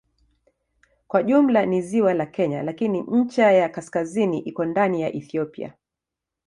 [1.07, 5.73] Kwa jumla ni ziwa la Kenya lakini ncha ya kaskazini iko ndani ya Ethiopia.